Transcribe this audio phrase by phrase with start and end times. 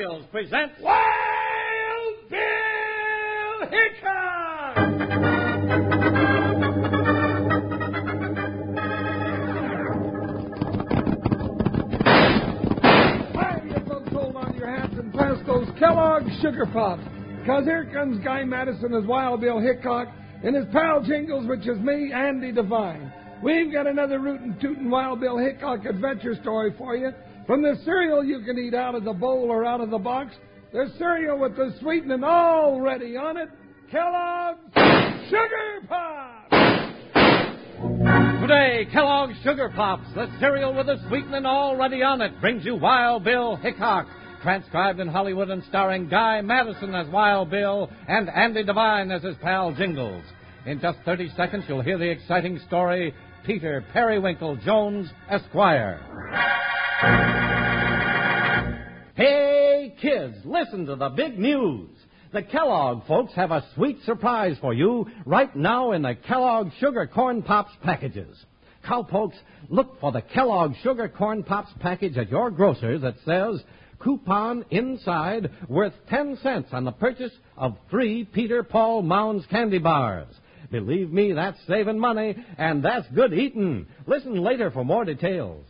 [0.00, 0.48] Bills Wild
[2.30, 2.40] Bill
[3.68, 4.76] Hickok!
[13.34, 17.02] Why you folks hold on your hats and pass those Kellogg's Sugar Pops?
[17.40, 20.08] Because here comes Guy Madison as Wild Bill Hickok
[20.42, 23.12] and his pal Jingles, which is me, Andy Devine.
[23.42, 27.12] We've got another rootin' tootin' Wild Bill Hickok adventure story for you.
[27.50, 30.36] From the cereal you can eat out of the bowl or out of the box,
[30.72, 33.48] there's cereal with the sweetening already on it.
[33.90, 34.60] Kellogg's
[35.28, 36.52] Sugar Pops!
[38.40, 43.24] Today, Kellogg's Sugar Pops, the cereal with the sweetening already on it, brings you Wild
[43.24, 44.06] Bill Hickok.
[44.42, 49.34] Transcribed in Hollywood and starring Guy Madison as Wild Bill and Andy Devine as his
[49.42, 50.22] pal Jingles.
[50.66, 53.12] In just 30 seconds, you'll hear the exciting story
[53.44, 56.00] Peter Periwinkle Jones, Esquire.
[59.14, 61.88] Hey, kids, listen to the big news.
[62.32, 67.06] The Kellogg folks have a sweet surprise for you right now in the Kellogg Sugar
[67.06, 68.36] Corn Pops packages.
[68.86, 69.36] Cowpokes,
[69.70, 73.62] look for the Kellogg Sugar Corn Pops package at your grocer's that says
[73.98, 80.34] coupon inside worth 10 cents on the purchase of three Peter Paul Mounds candy bars.
[80.70, 83.86] Believe me, that's saving money, and that's good eating.
[84.06, 85.64] Listen later for more details.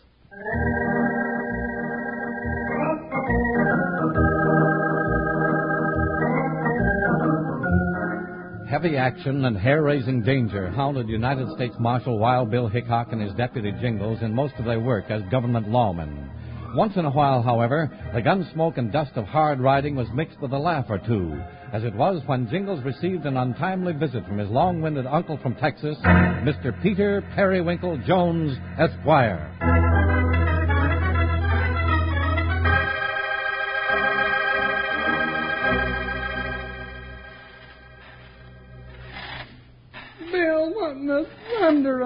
[8.71, 13.73] Heavy action and hair-raising danger hounded United States Marshal Wild Bill Hickok and his deputy
[13.81, 16.31] Jingles in most of their work as government lawmen.
[16.77, 20.41] Once in a while, however, the gun smoke and dust of hard riding was mixed
[20.41, 21.37] with a laugh or two,
[21.73, 25.99] as it was when Jingles received an untimely visit from his long-winded uncle from Texas,
[26.05, 26.81] Mr.
[26.81, 29.80] Peter Periwinkle Jones, Esquire.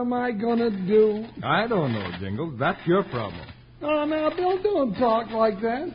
[0.05, 1.25] Am I gonna do?
[1.42, 2.59] I don't know, Jingles.
[2.59, 3.41] That's your problem.
[3.81, 5.89] Oh, now, Bill, don't talk like that.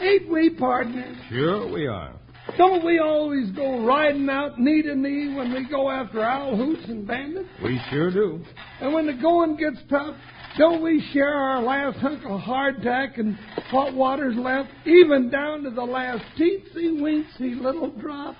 [0.00, 1.16] Ain't we partners?
[1.28, 2.14] Sure we are.
[2.56, 6.82] Don't we always go riding out knee to knee when we go after owl hoots
[6.88, 7.48] and bandits?
[7.62, 8.40] We sure do.
[8.80, 10.16] And when the going gets tough,
[10.56, 13.36] don't we share our last hunk of hardtack and
[13.70, 18.36] hot water's left, even down to the last teensy weensy little drop?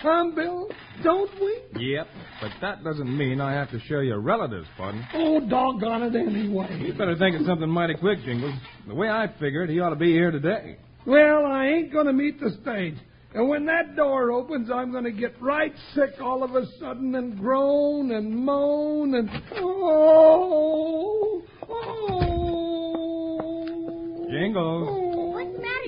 [0.00, 0.68] Huh, Bill?
[1.04, 1.60] Don't we?
[1.78, 2.06] Yep,
[2.40, 5.06] but that doesn't mean I have to share your relatives, partner.
[5.12, 6.80] Oh, doggone it anyway.
[6.80, 8.54] You better think of something mighty quick, Jingles.
[8.88, 10.78] The way I figured, he ought to be here today.
[11.06, 12.96] Well, I ain't going to meet the stage.
[13.34, 17.14] And when that door opens, I'm going to get right sick all of a sudden
[17.14, 22.30] and groan and moan and oh, oh.
[24.30, 24.88] Jingles.
[24.88, 25.09] What's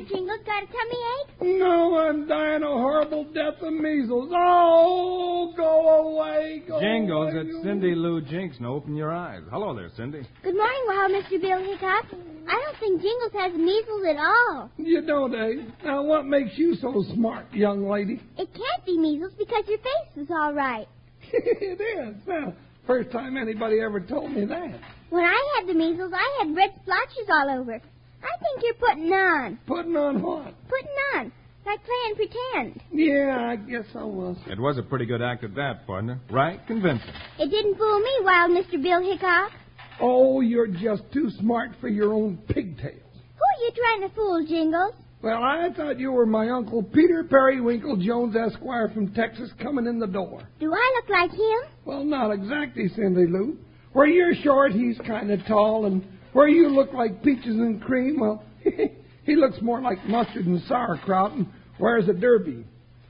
[0.09, 0.41] the matter, Jingles?
[0.47, 1.59] Got a tummy ache?
[1.61, 4.31] No, I'm dying a horrible death of measles.
[4.35, 7.43] Oh, go away, go Jingles, away.
[7.47, 8.57] it's Cindy Lou Jinks.
[8.61, 9.43] Now open your eyes.
[9.51, 10.23] Hello there, Cindy.
[10.43, 11.41] Good morning, Wild Mr.
[11.41, 12.07] Bill Hickok.
[12.49, 14.71] I don't think Jingles has measles at all.
[14.77, 15.63] You don't, eh?
[15.85, 18.21] Now, what makes you so smart, young lady?
[18.37, 20.89] It can't be measles because your face is all right.
[21.33, 22.17] it is.
[22.27, 22.55] Well,
[22.87, 24.81] first time anybody ever told me that.
[25.11, 27.81] When I had the measles, I had red splotches all over.
[28.23, 29.59] I think you're putting on.
[29.67, 30.55] Putting on what?
[30.69, 31.33] Putting on.
[31.65, 32.83] Like playing pretend.
[32.93, 34.37] Yeah, I guess I was.
[34.49, 36.21] It was a pretty good act at that, partner.
[36.31, 36.61] Right?
[36.67, 37.09] Convincing.
[37.39, 38.83] It didn't fool me, Wild Mr.
[38.83, 39.53] Bill Hickok.
[40.01, 42.99] Oh, you're just too smart for your own pigtails.
[43.37, 44.95] Who are you trying to fool, Jingles?
[45.23, 50.01] Well, I thought you were my uncle Peter Periwinkle Jones, Esquire from Texas, coming in
[50.01, 50.43] the door.
[50.59, 51.71] Do I look like him?
[51.85, 53.57] Well, not exactly, Cindy Lou.
[53.93, 58.21] Where you're short, he's kind of tall, and where you look like peaches and cream,
[58.21, 58.43] well,
[59.25, 61.47] he looks more like mustard and sauerkraut and
[61.79, 62.65] wears a derby.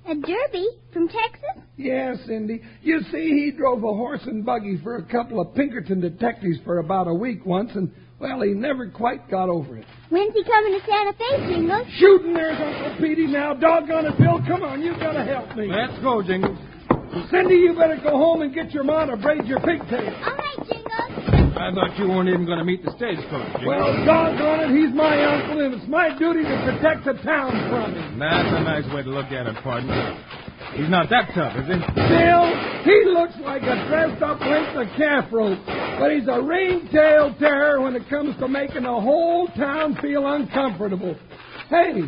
[0.05, 1.62] A derby from Texas?
[1.77, 2.60] Yes, Cindy.
[2.83, 6.78] You see, he drove a horse and buggy for a couple of Pinkerton detectives for
[6.78, 9.87] about a week once, and, well, he never quite got over it.
[10.10, 11.87] When's he coming to Santa Fe, Jingles?
[11.99, 13.54] Shooting there's Uncle Petey now.
[13.54, 14.41] Doggone it, Bill.
[14.47, 15.69] Come on, you've gotta help me.
[15.69, 16.59] Let's go, Jingles.
[17.30, 20.15] Cindy, you better go home and get your ma to braid your pigtails.
[20.24, 20.82] All right, Jingles.
[21.57, 23.63] I thought you weren't even going to meet the stagecoach.
[23.66, 27.95] Well, doggone it, he's my uncle, and it's my duty to protect the town from
[27.95, 28.19] him.
[28.19, 30.16] That's a nice way to look at it, partner.
[30.75, 31.77] He's not that tough, is he?
[31.77, 32.45] Bill,
[32.84, 37.81] he looks like a dressed up length of calf rope, but he's a ring-tailed terror
[37.83, 41.15] when it comes to making the whole town feel uncomfortable.
[41.69, 42.03] Hey,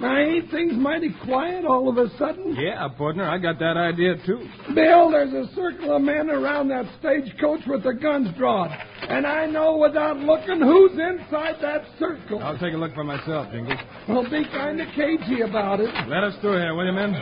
[0.00, 2.54] Now, ain't things mighty quiet all of a sudden?
[2.54, 4.46] Yeah, partner, I got that idea, too.
[4.74, 8.70] Bill, there's a circle of men around that stagecoach with the guns drawn.
[9.08, 12.42] And I know without looking who's inside that circle.
[12.42, 13.78] I'll take a look for myself, Jingles.
[14.08, 15.90] Well, be kind of cagey about it.
[16.08, 17.12] Let us through here, will you, men?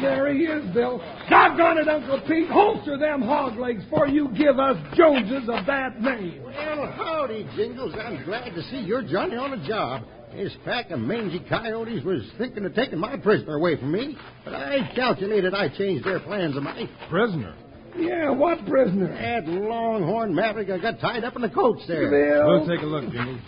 [0.00, 0.98] There he is, Bill.
[1.28, 2.48] Doggone it, Uncle Pete.
[2.48, 6.42] Holster them hog legs before you give us Joneses a bad name.
[6.42, 7.94] Well, howdy, Jingles.
[8.00, 10.04] I'm glad to see you're Johnny on the job.
[10.36, 14.52] This pack of mangy coyotes was thinking of taking my prisoner away from me, but
[14.52, 16.88] I calculated I changed their plans a mite.
[17.08, 17.54] Prisoner.
[17.96, 19.08] Yeah, what prisoner?
[19.08, 22.10] That longhorn maverick I got tied up in the coach there.
[22.10, 22.46] Bill.
[22.48, 23.40] We'll take a look, Jingles.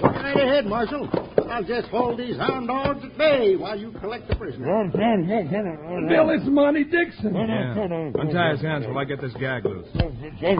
[0.00, 1.08] Go right ahead, Marshal.
[1.48, 4.90] I'll just hold these hound dogs at bay while you collect the prisoner.
[4.90, 7.34] Bill, it's Monty Dixon.
[7.34, 7.84] Yeah.
[8.20, 9.86] Untie his hands while I get this gag loose.
[9.94, 10.56] Hey,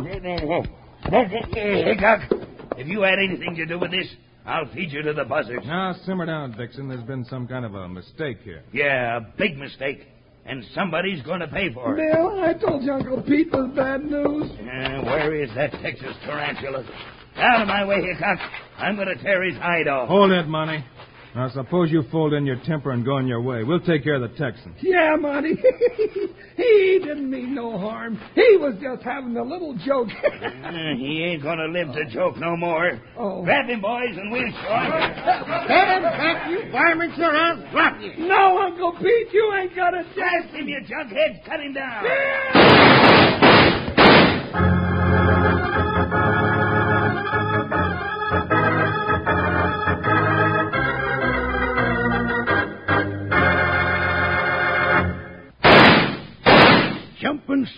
[1.83, 2.21] Hickok,
[2.79, 4.07] if you had anything to do with this,
[4.47, 5.67] I'll feed you to the buzzards.
[5.67, 6.89] Now, simmer down, Dixon.
[6.89, 8.63] There's been some kind of a mistake here.
[8.73, 10.07] Yeah, a big mistake.
[10.47, 12.13] And somebody's going to pay for it.
[12.13, 14.51] Bill, I told you Uncle Pete was bad news.
[14.51, 16.85] Uh, where is that Texas tarantula?
[17.37, 18.39] Out of my way, Hickok.
[18.77, 20.09] I'm going to tear his hide off.
[20.09, 20.85] Hold it, Monty.
[21.35, 23.65] Now, suppose you fold in your temper and go on your way.
[23.65, 24.75] We'll take care of the Texan.
[24.81, 25.57] Yeah, Monty.
[26.57, 28.21] he didn't mean no harm.
[28.37, 30.09] He was just having a little joke.
[30.09, 33.01] Uh, he ain't going to live to joke no more.
[33.19, 33.43] Oh.
[33.43, 34.93] Grab him, boys, and we'll show him.
[35.67, 38.29] Stand back, you varmints, or I'll drop you.
[38.29, 40.15] no, Uncle Pete, you ain't got a chance.
[40.45, 41.45] Blast him, you jughead.
[41.45, 42.05] Cut him down.
[42.05, 43.44] Jumping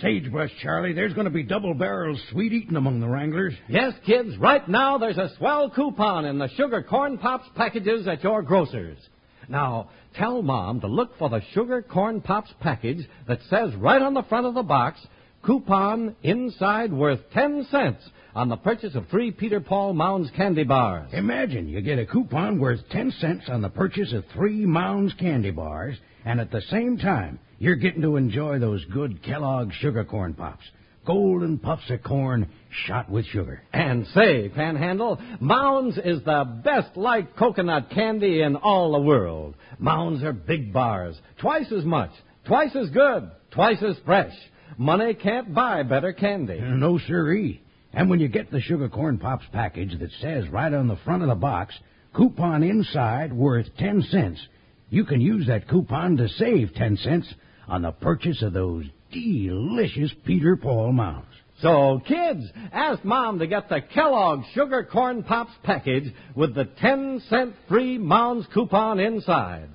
[0.01, 0.93] sagebrush, Charlie.
[0.93, 3.53] There's going to be double barrel sweet eating among the Wranglers.
[3.67, 8.23] Yes, kids, right now there's a swell coupon in the Sugar Corn Pops packages at
[8.23, 8.97] your grocer's.
[9.49, 14.13] Now, tell Mom to look for the Sugar Corn Pops package that says right on
[14.13, 14.99] the front of the box,
[15.43, 18.03] coupon inside worth 10 cents
[18.35, 21.09] on the purchase of three Peter Paul Mounds candy bars.
[21.13, 25.51] Imagine you get a coupon worth 10 cents on the purchase of three Mounds candy
[25.51, 25.97] bars,
[26.27, 30.65] and at the same time, you're getting to enjoy those good Kellogg sugar corn pops.
[31.05, 32.49] Golden puffs of corn
[32.85, 33.61] shot with sugar.
[33.71, 39.55] And say, Panhandle, Mounds is the best light coconut candy in all the world.
[39.79, 42.11] Mounds are big bars, twice as much,
[42.45, 44.35] twice as good, twice as fresh.
[44.77, 46.59] Money can't buy better candy.
[46.59, 47.61] No siree.
[47.93, 51.23] And when you get the sugar corn pops package that says right on the front
[51.23, 51.73] of the box,
[52.13, 54.45] coupon inside worth 10 cents,
[54.89, 57.33] you can use that coupon to save 10 cents
[57.67, 61.27] on the purchase of those delicious Peter Paul Mounds.
[61.61, 67.23] So, kids, ask Mom to get the Kellogg Sugar Corn Pops package with the 10
[67.29, 69.69] cent free Mounds coupon inside.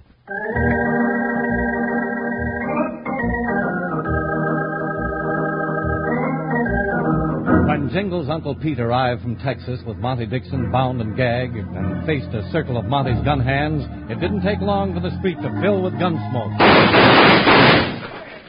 [7.92, 12.50] Jingle's Uncle Pete arrived from Texas with Monty Dixon bound and gagged and faced a
[12.50, 15.92] circle of Monty's gun hands, it didn't take long for the street to fill with
[15.98, 16.52] gun smoke.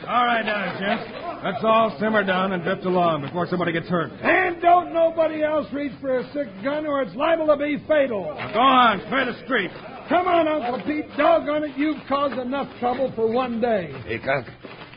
[0.07, 1.43] All right, now, gents.
[1.43, 4.13] Let's all simmer down and drift along before somebody gets hurt.
[4.21, 8.23] And don't nobody else reach for a sick gun or it's liable to be fatal.
[8.23, 9.71] Go on, clear the street.
[10.07, 11.05] Come on, Uncle Pete.
[11.17, 13.91] Doggone it, you've caused enough trouble for one day.
[14.05, 14.45] Hickok,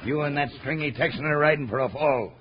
[0.05, 2.33] you and that stringy Texan are riding for a fall.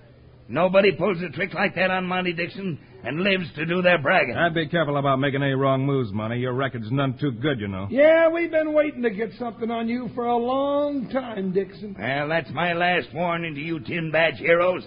[0.47, 4.35] Nobody pulls a trick like that on Monty Dixon and lives to do their bragging.
[4.35, 6.37] I'd be careful about making any wrong moves, Monty.
[6.37, 7.87] Your record's none too good, you know.
[7.89, 11.95] Yeah, we've been waiting to get something on you for a long time, Dixon.
[11.97, 14.83] Well, that's my last warning to you tin badge heroes.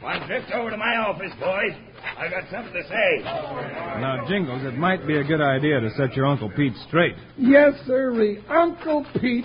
[0.00, 1.72] One drift over to my office, boys.
[2.18, 3.22] I got something to say.
[3.22, 7.14] Now, Jingles, it might be a good idea to set your Uncle Pete straight.
[7.36, 8.12] Yes, sir.
[8.48, 9.44] Uncle Pete,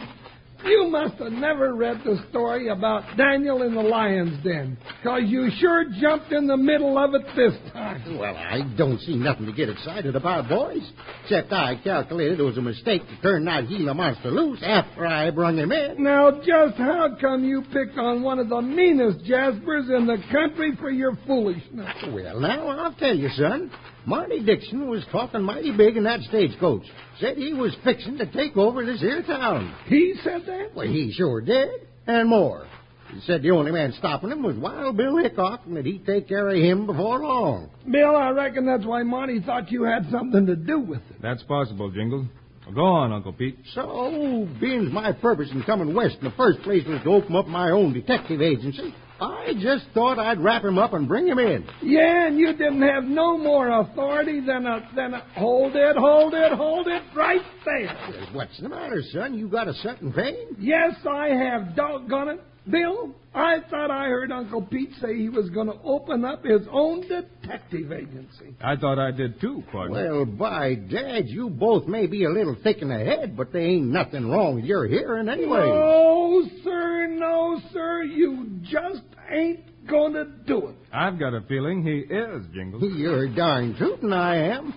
[0.66, 5.50] you must have never read the story about Daniel in the lion's den, because you
[5.60, 8.18] sure jumped in the middle of it this time.
[8.18, 10.90] Well, I don't see nothing to get excited about, boys.
[11.24, 15.32] Except I calculated it was a mistake to turn that Gila monster loose after I
[15.32, 16.04] brung him in.
[16.04, 20.76] Now, just how come you picked on one of the meanest jaspers in the country
[20.80, 21.88] for your foolishness?
[22.12, 23.72] Well, now, I'll tell you, son.
[24.08, 26.84] Monty Dixon was talking mighty big in that stagecoach.
[27.20, 29.76] Said he was fixing to take over this here town.
[29.88, 30.74] He said that?
[30.74, 31.70] Well, he sure did.
[32.08, 32.66] And more.
[33.14, 36.30] He said the only man stopping him was Wild Bill Hickok and that he'd take
[36.30, 37.70] care of him before long.
[37.92, 41.22] Bill, I reckon that's why Monty thought you had something to do with it.
[41.22, 42.28] That's possible, Jingle.
[42.66, 43.60] Well, go on, Uncle Pete.
[43.76, 47.48] So, being my purpose in coming west in the first place was to open up
[47.48, 51.66] my own detective agency, I just thought I'd wrap him up and bring him in.
[51.82, 56.34] Yeah, and you didn't have no more authority than a than a hold it, hold
[56.34, 58.28] it, hold it right there.
[58.34, 59.34] What's the matter, son?
[59.34, 60.56] You got a certain pain?
[60.60, 61.76] Yes, I have.
[61.76, 62.42] Doggone it.
[62.70, 66.62] Bill, I thought I heard Uncle Pete say he was going to open up his
[66.72, 68.56] own detective agency.
[68.62, 70.16] I thought I did too, partner.
[70.16, 73.62] Well, by dad, you both may be a little thick in the head, but there
[73.62, 75.60] ain't nothing wrong with your hearing anyway.
[75.60, 78.04] No, sir, no, sir.
[78.04, 80.76] You just ain't going to do it.
[80.92, 82.84] I've got a feeling he is, Jingles.
[82.96, 84.74] You're darn tootin' I am.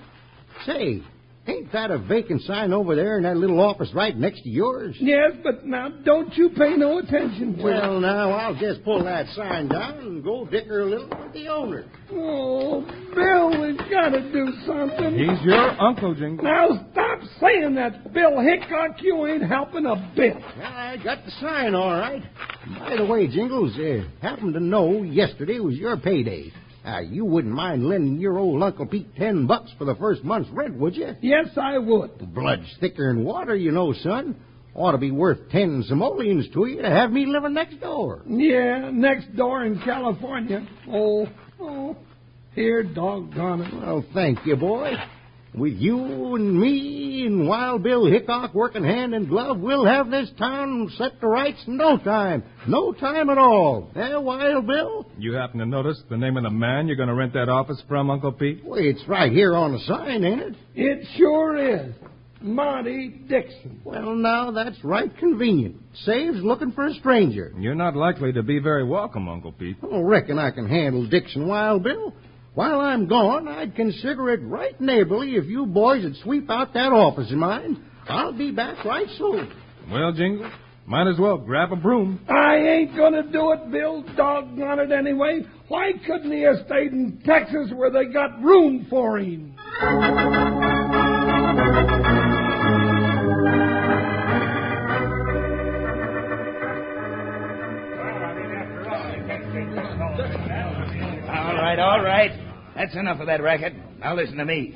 [0.66, 1.02] Say,
[1.50, 4.96] ain't that a vacant sign over there in that little office right next to yours?
[4.98, 7.64] Yes, but now don't you pay no attention to it.
[7.64, 11.48] Well, now, I'll just pull that sign down and go dicker a little with the
[11.48, 11.84] owner.
[12.12, 12.82] Oh,
[13.14, 15.14] Bill, we've got to do something.
[15.14, 16.44] He's your uncle, Jingles.
[16.44, 19.02] Now stop saying that, Bill Hickok.
[19.02, 20.36] You ain't helping a bit.
[20.36, 22.22] I got the sign all right.
[22.78, 26.52] By the way, Jingles, uh, happened to know yesterday was your payday.
[26.84, 30.48] Uh, you wouldn't mind lending your old Uncle Pete ten bucks for the first month's
[30.50, 31.14] rent, would you?
[31.20, 32.18] Yes, I would.
[32.18, 34.36] The blood's thicker than water, you know, son.
[34.72, 38.22] Ought to be worth ten simoleons to you to have me living next door.
[38.26, 40.66] Yeah, next door in California.
[40.88, 41.26] Oh,
[41.60, 41.96] oh,
[42.54, 43.74] here, doggone it.
[43.74, 44.92] Well, thank you, boy.
[45.52, 50.30] With you and me and Wild Bill Hickok working hand in glove, we'll have this
[50.38, 52.44] town set to rights in no time.
[52.68, 53.90] No time at all.
[53.96, 55.10] Eh, Wild Bill?
[55.18, 57.82] You happen to notice the name of the man you're going to rent that office
[57.88, 58.62] from, Uncle Pete?
[58.64, 60.56] Well, it's right here on the sign, ain't it?
[60.76, 61.94] It sure is.
[62.40, 63.80] Monty Dixon.
[63.84, 65.76] Well, now, that's right convenient.
[66.04, 67.52] Saves looking for a stranger.
[67.58, 69.76] You're not likely to be very welcome, Uncle Pete.
[69.82, 72.14] I don't reckon I can handle Dixon, Wild Bill.
[72.54, 76.92] While I'm gone, I'd consider it right neighborly if you boys would sweep out that
[76.92, 77.84] office of mine.
[78.08, 79.52] I'll be back right soon.
[79.90, 80.50] Well, Jingle,
[80.84, 82.20] might as well grab a broom.
[82.28, 84.02] I ain't gonna do it, Bill.
[84.16, 85.42] Doggone it anyway.
[85.68, 89.54] Why couldn't he have stayed in Texas where they got room for him?
[101.32, 102.30] All right, all right.
[102.80, 103.74] That's enough of that racket.
[103.98, 104.74] Now listen to me.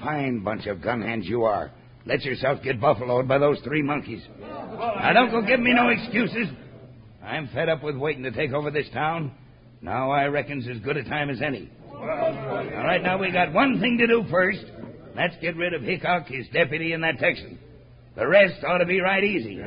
[0.00, 1.70] Fine bunch of gun hands you are.
[2.04, 4.22] Let yourself get buffaloed by those three monkeys.
[4.38, 6.48] Now don't go give me no excuses.
[7.24, 9.32] I'm fed up with waiting to take over this town.
[9.80, 11.70] Now I reckon's as good a time as any.
[11.90, 14.66] All right, now we got one thing to do first.
[15.16, 17.58] Let's get rid of Hickok, his deputy, and that Texan.
[18.14, 19.58] The rest ought to be right easy.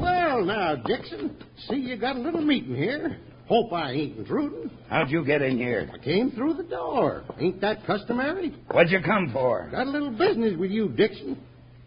[0.00, 1.36] Well, now, Dixon,
[1.68, 3.20] see you got a little meeting here.
[3.52, 4.70] Hope I ain't intruding.
[4.88, 5.90] How'd you get in here?
[5.92, 7.22] I came through the door.
[7.38, 8.56] Ain't that customary?
[8.70, 9.68] What'd you come for?
[9.70, 11.38] Got a little business with you, Dixon.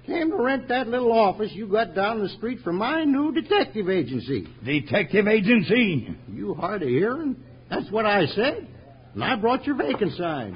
[0.06, 3.90] Came to rent that little office you got down the street from my new detective
[3.90, 4.48] agency.
[4.64, 6.16] Detective agency.
[6.32, 7.36] You hard of hearing?
[7.72, 8.68] That's what I said.
[9.16, 10.56] And I brought your vacant sign.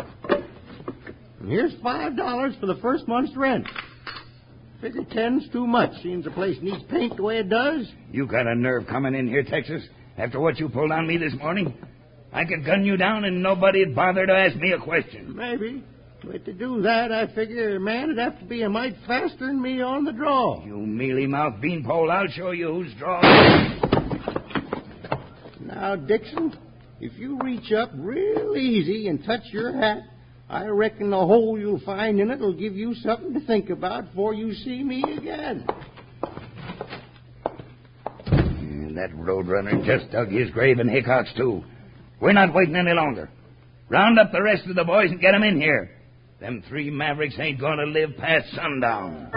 [1.39, 3.65] And here's five dollars for the first month's rent.
[4.79, 7.91] Figure ten's too much, seems the place needs paint the way it does.
[8.11, 9.81] You got a nerve coming in here, Texas,
[10.19, 11.73] after what you pulled on me this morning?
[12.31, 15.35] I could gun you down and nobody'd bother to ask me a question.
[15.35, 15.83] Maybe.
[16.23, 19.47] But to do that, I figure a man would have to be a mite faster
[19.47, 20.63] than me on the draw.
[20.65, 23.21] You mealy mouthed beanpole, I'll show you who's draw.
[25.61, 26.57] Now, Dixon,
[26.99, 30.03] if you reach up real easy and touch your hat,
[30.49, 34.09] I reckon the hole you'll find in it will give you something to think about
[34.09, 35.65] before you see me again.
[38.99, 41.63] That roadrunner just dug his grave in Hickok's, too.
[42.19, 43.29] We're not waiting any longer.
[43.87, 45.89] Round up the rest of the boys and get 'em in here.
[46.41, 49.29] Them three mavericks ain't gonna live past sundown.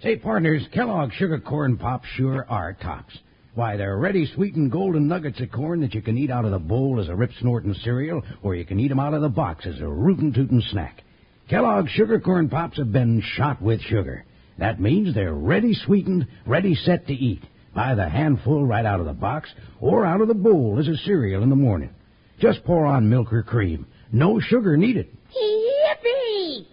[0.00, 3.18] Say, partners, Kellogg's Sugar Corn Pops sure are tops.
[3.54, 6.58] Why, they're ready sweetened golden nuggets of corn that you can eat out of the
[6.58, 9.66] bowl as a rip snorting cereal, or you can eat 'em out of the box
[9.66, 11.04] as a rootin' tootin' snack.
[11.48, 14.24] Kellogg's Sugar Corn Pops have been shot with sugar.
[14.56, 17.42] That means they're ready sweetened, ready set to eat.
[17.74, 20.96] By the handful right out of the box, or out of the bowl as a
[20.96, 21.90] cereal in the morning.
[22.38, 23.86] Just pour on milk or cream.
[24.12, 25.08] No sugar needed.
[25.34, 26.66] Yippee!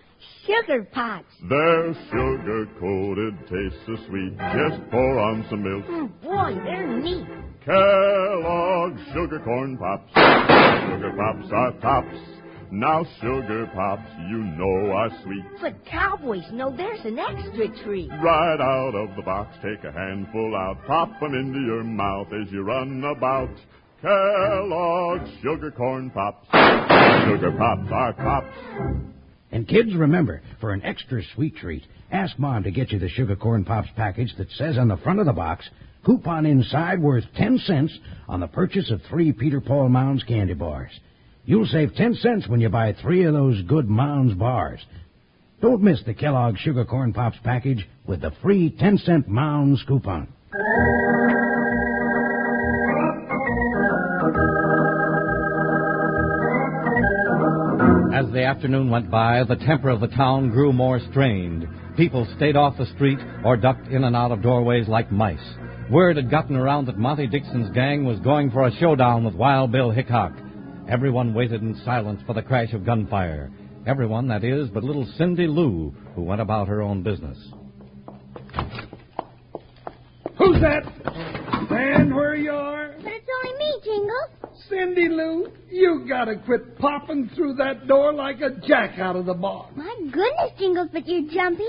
[0.49, 1.25] Sugar Pops.
[1.47, 4.35] They're sugar coated, taste so sweet.
[4.37, 5.85] Just pour on some milk.
[5.89, 7.27] Oh, boy, they're neat.
[7.63, 10.09] Kellogg's Sugar Corn Pops.
[10.09, 12.17] Sugar Pops are tops.
[12.71, 15.43] Now Sugar Pops, you know are sweet.
[15.61, 18.09] But cowboys know there's an extra treat.
[18.09, 22.51] Right out of the box, take a handful out, pop 'em into your mouth as
[22.51, 23.49] you run about.
[24.01, 26.47] Kellogg's Sugar Corn Pops.
[27.27, 28.55] Sugar Pops are pops.
[29.51, 33.35] And kids, remember, for an extra sweet treat, ask Mom to get you the Sugar
[33.35, 35.67] Corn Pops package that says on the front of the box,
[36.05, 40.91] coupon inside worth 10 cents on the purchase of three Peter Paul Mounds candy bars.
[41.45, 44.79] You'll save 10 cents when you buy three of those good Mounds bars.
[45.61, 50.27] Don't miss the Kellogg's Sugar Corn Pops package with the free 10 cent Mounds coupon.
[58.19, 61.65] As the afternoon went by, the temper of the town grew more strained.
[61.95, 65.39] People stayed off the street or ducked in and out of doorways like mice.
[65.89, 69.71] Word had gotten around that Monty Dixon's gang was going for a showdown with Wild
[69.71, 70.33] Bill Hickok.
[70.89, 73.51] Everyone waited in silence for the crash of gunfire.
[73.87, 77.37] Everyone, that is, but little Cindy Lou, who went about her own business.
[80.37, 80.83] Who's that?
[81.67, 82.95] Stand where you are.
[82.97, 84.38] But it's only me, Jingles.
[84.67, 89.33] Cindy Lou, you gotta quit popping through that door like a jack out of the
[89.33, 89.73] box.
[89.75, 91.63] My goodness, Jingles, but you're jumpy.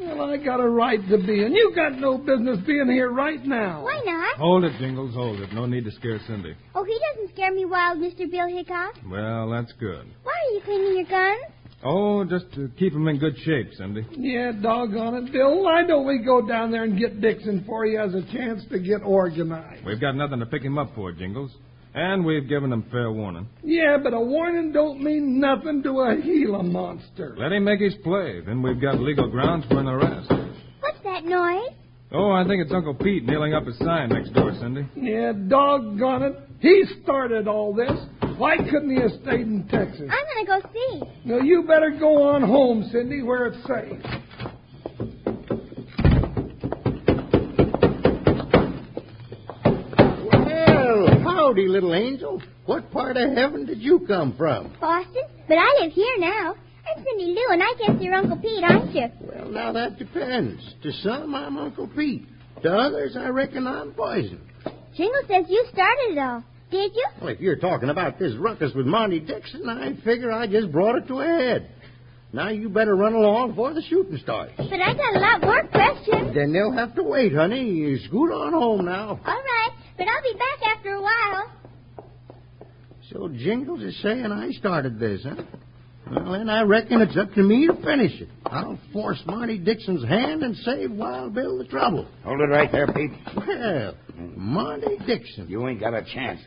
[0.00, 3.44] Well, I got a right to be, and you got no business being here right
[3.44, 3.82] now.
[3.82, 4.36] Why not?
[4.36, 5.52] Hold it, Jingles, hold it.
[5.52, 6.54] No need to scare Cindy.
[6.74, 8.30] Oh, he doesn't scare me wild, Mr.
[8.30, 8.94] Bill Hickok.
[9.10, 10.06] Well, that's good.
[10.22, 11.52] Why are you cleaning your guns?
[11.84, 14.04] Oh, just to keep keep 'em in good shape, Cindy.
[14.10, 15.62] Yeah, doggone it, Bill.
[15.62, 18.78] Why don't we go down there and get Dixon for you as a chance to
[18.80, 19.84] get organized?
[19.84, 21.52] We've got nothing to pick him up for, Jingles.
[21.94, 23.48] And we've given him fair warning.
[23.64, 27.34] Yeah, but a warning don't mean nothing to a Gila monster.
[27.36, 28.40] Let him make his play.
[28.44, 30.30] Then we've got legal grounds for an arrest.
[30.80, 31.72] What's that noise?
[32.12, 34.86] Oh, I think it's Uncle Pete nailing up a sign next door, Cindy.
[34.96, 36.36] Yeah, doggone it.
[36.60, 37.90] He started all this.
[38.38, 40.08] Why couldn't he have stayed in Texas?
[40.10, 41.02] I'm gonna go see.
[41.24, 44.00] Now, you better go on home, Cindy, where it's safe.
[50.30, 51.08] Well,
[51.48, 52.42] howdy, little angel.
[52.66, 54.76] What part of heaven did you come from?
[54.78, 55.22] Boston?
[55.48, 56.54] But I live here now.
[56.54, 59.06] I'm Cindy Lou, and I guess you're Uncle Pete, aren't you?
[59.22, 60.62] Well, now that depends.
[60.82, 62.26] To some, I'm Uncle Pete.
[62.62, 64.40] To others, I reckon I'm Poison.
[64.94, 66.44] Jingle says you started it all.
[66.70, 67.06] Did you?
[67.22, 70.96] Well, if you're talking about this ruckus with Monty Dixon, I figure I just brought
[70.96, 71.70] it to a head.
[72.30, 74.52] Now you better run along before the shooting starts.
[74.58, 76.34] But I got a lot more questions.
[76.34, 77.70] Then they'll have to wait, honey.
[77.70, 79.18] You scoot on home now.
[79.24, 81.52] All right, but I'll be back after a while.
[83.12, 85.42] So Jingles is saying I started this, huh?
[86.10, 88.28] Well, then I reckon it's up to me to finish it.
[88.46, 92.06] I'll force Monty Dixon's hand and save Wild Bill the trouble.
[92.24, 93.10] Hold it right there, Pete.
[93.36, 95.48] Well, Monty Dixon.
[95.48, 96.40] You ain't got a chance.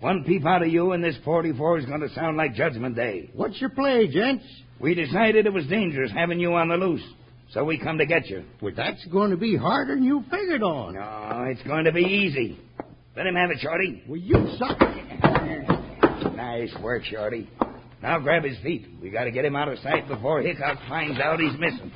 [0.00, 3.30] One peep out of you and this 44 is going to sound like Judgment Day.
[3.34, 4.44] What's your play, gents?
[4.78, 7.02] We decided it was dangerous having you on the loose,
[7.52, 8.44] so we come to get you.
[8.62, 10.94] Well, that's going to be harder than you figured on.
[10.94, 12.60] No, it's going to be easy.
[13.18, 14.04] Let him have it, Shorty.
[14.06, 14.78] Well, you suck.
[16.36, 17.50] Nice work, Shorty.
[18.00, 18.86] Now grab his feet.
[19.02, 21.90] We got to get him out of sight before Hickok finds out he's missing.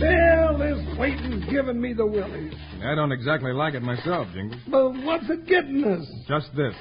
[0.00, 2.54] Bill, this waiting's giving me the willies.
[2.82, 4.62] I don't exactly like it myself, Jingles.
[4.68, 6.10] But what's it getting us?
[6.26, 6.74] Just this.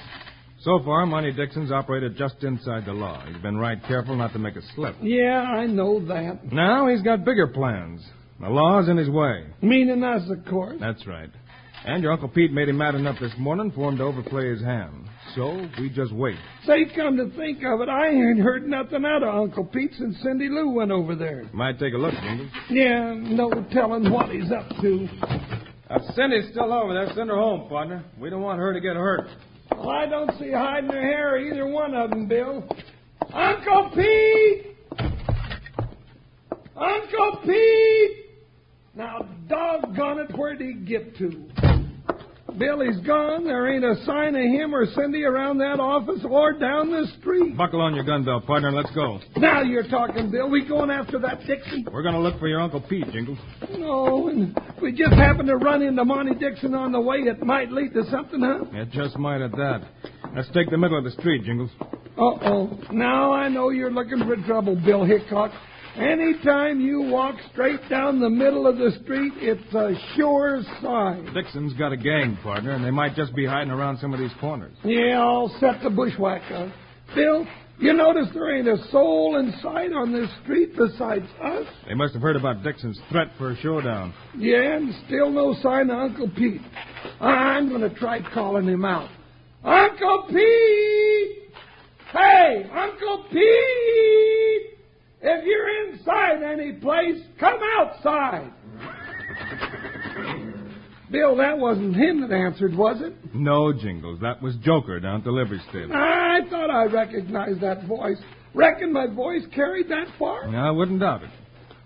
[0.64, 3.24] So far, Monty Dixon's operated just inside the law.
[3.26, 4.96] He's been right careful not to make a slip.
[5.02, 6.52] Yeah, I know that.
[6.52, 8.06] Now he's got bigger plans.
[8.40, 9.46] The law's in his way.
[9.62, 10.78] Meaning us, of course.
[10.80, 11.30] That's right.
[11.84, 14.62] And your Uncle Pete made him mad enough this morning for him to overplay his
[14.62, 15.08] hand.
[15.36, 16.38] So we just wait.
[16.68, 20.16] Say, come to think of it, I ain't heard nothing out of Uncle Pete since
[20.22, 21.50] Cindy Lou went over there.
[21.54, 22.50] Might take a look, Jingles.
[22.70, 25.08] Yeah, no telling what he's up to.
[25.90, 27.08] Uh, Cindy's still over there.
[27.16, 28.04] Send her home, partner.
[28.20, 29.28] We don't want her to get hurt.
[29.82, 32.64] Well, I don't see hiding her hair either one of them, Bill.
[33.34, 34.78] Uncle Pete!
[36.76, 38.26] Uncle Pete!
[38.94, 41.71] Now, doggone it, where'd he get to?
[42.58, 43.46] Billy's gone.
[43.46, 47.58] There ain't a sign of him or Cindy around that office or down the street.
[47.58, 49.20] Buckle on your gun belt, partner, and let's go.
[49.38, 50.50] Now you're talking, Bill.
[50.50, 51.88] We going after that Dixon?
[51.92, 53.40] We're going to look for your Uncle Pete, Jingles.
[53.78, 57.42] No, and if we just happen to run into Monty Dixon on the way, it
[57.44, 58.66] might lead to something, huh?
[58.74, 59.82] It just might at that.
[60.36, 61.72] Let's take the middle of the street, Jingles.
[62.18, 62.78] Uh-oh.
[62.92, 65.52] Now I know you're looking for trouble, Bill Hickok.
[65.98, 71.34] Anytime you walk straight down the middle of the street, it's a sure sign.
[71.34, 74.32] Dixon's got a gang, partner, and they might just be hiding around some of these
[74.40, 74.74] corners.
[74.86, 76.74] Yeah, I'll set the bushwhacker.
[77.14, 77.46] Bill,
[77.78, 81.66] you notice there ain't a soul in sight on this street besides us?
[81.88, 84.14] They must have heard about Dixon's threat for a showdown.
[84.38, 86.62] Yeah, and still no sign of Uncle Pete.
[87.20, 89.10] I'm going to try calling him out.
[89.64, 91.54] Uncle Pete!
[92.14, 94.78] Hey, Uncle Pete!
[95.22, 98.52] If you're inside any place, come outside.
[101.12, 103.14] Bill, that wasn't him that answered, was it?
[103.36, 104.20] No, Jingles.
[104.22, 105.94] That was Joker down at the livery stable.
[105.94, 108.18] I thought I recognized that voice.
[108.54, 110.48] Reckon my voice carried that far?
[110.48, 111.30] I wouldn't doubt it.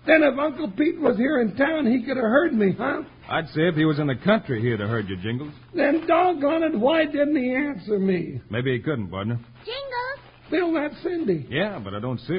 [0.06, 3.02] Then if Uncle Pete was here in town, he could have heard me, huh?
[3.28, 5.52] I'd say if he was in the country, he'd have heard you, Jingles.
[5.74, 8.40] Then doggone it, why didn't he answer me?
[8.48, 9.40] Maybe he couldn't, partner.
[9.64, 11.46] Jingles, Bill, that's Cindy.
[11.50, 12.38] Yeah, but I don't see her.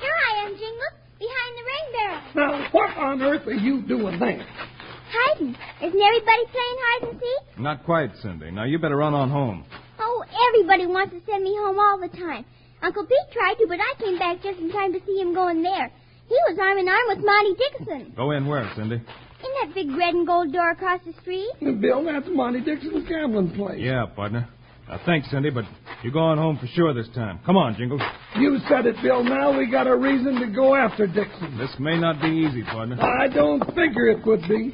[0.00, 2.20] here I am, Jingles, behind the ring barrel.
[2.34, 4.46] Now, what on earth are you doing there?
[5.10, 5.56] Hiding.
[5.82, 7.58] Isn't everybody playing hide and seek?
[7.60, 8.50] Not quite, Cindy.
[8.50, 9.64] Now, you better run on home.
[9.98, 12.44] Oh, everybody wants to send me home all the time.
[12.82, 15.48] Uncle Pete tried to, but I came back just in time to see him go
[15.48, 15.90] in there.
[16.28, 18.12] He was arm in arm with Monty Dixon.
[18.16, 18.96] Go in where, Cindy?
[18.96, 21.52] In that big red and gold door across the street.
[21.60, 23.78] Bill, that's Monty Dixon's gambling place.
[23.80, 24.48] Yeah, partner.
[24.88, 25.64] Now, thanks, Cindy, but
[26.02, 27.40] you're going home for sure this time.
[27.46, 28.02] Come on, Jingles.
[28.36, 29.24] You said it, Bill.
[29.24, 31.56] Now we got a reason to go after Dixon.
[31.56, 33.00] This may not be easy, partner.
[33.00, 34.72] I don't figure it would be.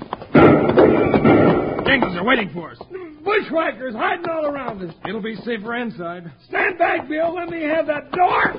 [1.86, 2.78] Jingles are waiting for us.
[3.24, 4.94] Bushwhackers hiding all around us.
[5.08, 6.30] It'll be safer inside.
[6.48, 7.32] Stand back, Bill.
[7.34, 8.52] Let me have that door.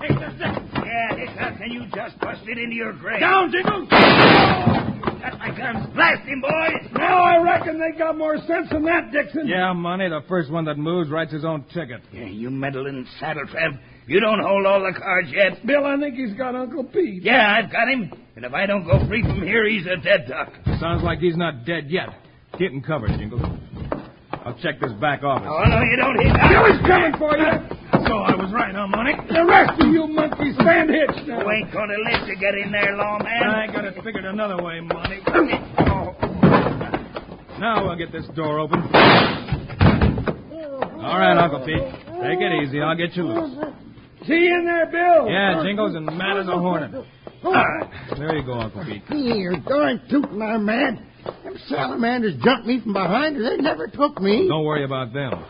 [0.00, 0.62] Hey, that's it.
[0.84, 3.20] Yeah, Hickok, and you just busted into your grave.
[3.20, 3.88] Down, Jingles!
[3.90, 4.89] Oh!
[5.20, 5.86] Got my guns.
[5.94, 6.90] Blast him, boys.
[6.92, 9.46] Now I reckon they got more sense than that, Dixon.
[9.46, 10.08] Yeah, Monty.
[10.08, 12.00] The first one that moves writes his own ticket.
[12.12, 13.72] Yeah, you meddling saddle trap.
[14.06, 15.64] You don't hold all the cards yet.
[15.66, 17.22] Bill, I think he's got Uncle Pete.
[17.22, 18.12] Yeah, I've got him.
[18.36, 20.52] And if I don't go free from here, he's a dead duck.
[20.80, 22.08] Sounds like he's not dead yet.
[22.58, 23.42] Get him covered, Jingles.
[24.32, 25.46] I'll check this back office.
[25.48, 26.50] Oh, no, you don't, Hickok.
[26.50, 27.79] Billy's coming for you.
[28.06, 29.12] So I was right, huh, Monty?
[29.32, 31.40] The rest of you monkeys stand hitched now.
[31.42, 33.26] You ain't gonna let you get in there, lawman.
[33.26, 35.20] I got it figured another way, Monty.
[35.78, 36.14] Oh.
[37.60, 38.80] Now we'll get this door open.
[41.00, 41.76] All right, Uncle Pete.
[42.22, 42.80] Take it easy.
[42.80, 43.52] I'll get you loose.
[44.26, 45.28] See you in there, Bill.
[45.28, 46.94] Yeah, Jingles and mad as a hornet.
[47.44, 47.90] All right.
[48.16, 49.02] There you go, Uncle Pete.
[49.08, 51.04] Here, darn tootin' I'm mad.
[51.44, 54.48] Them salamanders jumped me from behind, and they never took me.
[54.48, 55.44] Don't worry about them.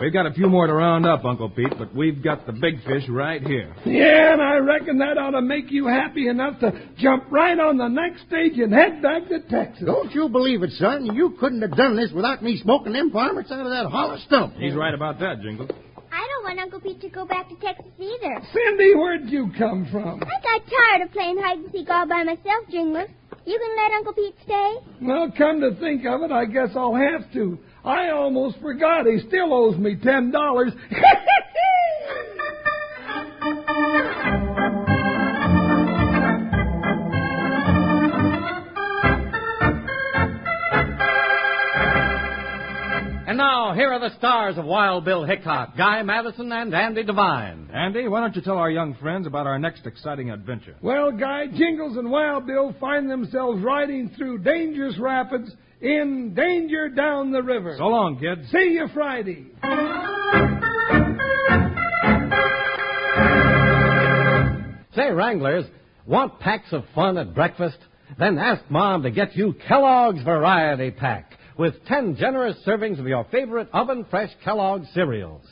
[0.00, 2.82] We've got a few more to round up, Uncle Pete, but we've got the big
[2.84, 3.74] fish right here.
[3.84, 7.76] Yeah, and I reckon that ought to make you happy enough to jump right on
[7.76, 9.84] the next stage and head back to Texas.
[9.84, 11.14] Don't you believe it, son.
[11.14, 14.54] You couldn't have done this without me smoking them varmints out of that hollow stump.
[14.54, 15.68] He's right about that, Jingle.
[16.10, 18.40] I don't want Uncle Pete to go back to Texas either.
[18.54, 20.22] Cindy, where'd you come from?
[20.22, 23.10] I got tired of playing hide and seek all by myself, Jingles.
[23.44, 24.76] You can let Uncle Pete stay.
[25.02, 27.58] Well, come to think of it, I guess I'll have to.
[27.84, 29.06] I almost forgot.
[29.06, 30.72] He still owes me ten dollars.
[43.40, 47.70] now, here are the stars of Wild Bill Hickok, Guy Madison, and Andy Devine.
[47.72, 50.76] Andy, why don't you tell our young friends about our next exciting adventure?
[50.82, 55.50] well, Guy, Jingles and Wild Bill find themselves riding through dangerous rapids
[55.80, 57.76] in danger down the river.
[57.78, 58.42] So long, kids.
[58.50, 59.46] See you Friday.
[64.94, 65.64] Say, Wranglers,
[66.04, 67.78] want packs of fun at breakfast?
[68.18, 73.24] Then ask Mom to get you Kellogg's Variety Pack with 10 generous servings of your
[73.24, 75.42] favorite oven fresh Kellogg cereals.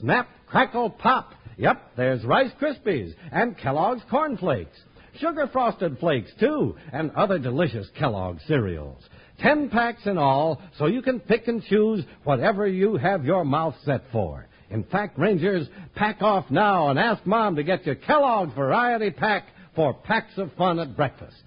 [0.00, 1.34] Snap, crackle, pop.
[1.58, 4.78] Yep, there's Rice Krispies and Kellogg's Corn Flakes.
[5.20, 9.02] Sugar frosted flakes, too, and other delicious Kellogg cereals.
[9.40, 13.74] Ten packs in all, so you can pick and choose whatever you have your mouth
[13.84, 14.46] set for.
[14.70, 19.44] In fact, Rangers, pack off now and ask Mom to get you Kellogg's Variety Pack
[19.76, 21.42] for packs of fun at breakfast.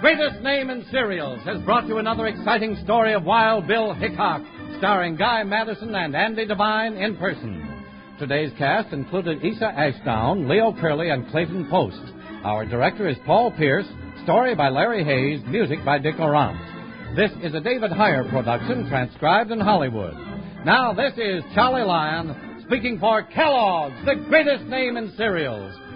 [0.00, 4.42] Greatest name in cereals, has brought you another exciting story of Wild Bill Hickok,
[4.78, 7.84] starring Guy Madison and Andy Devine in person.
[8.16, 12.00] Today's cast included Isa Ashdown, Leo Curley, and Clayton Post.
[12.44, 13.86] Our director is Paul Pierce,
[14.22, 17.16] story by Larry Hayes, music by Dick Aurandt.
[17.16, 20.14] This is a David Heyer production, transcribed in Hollywood.
[20.64, 25.74] Now, this is Charlie Lyon speaking for Kellogg's, the greatest name in cereals,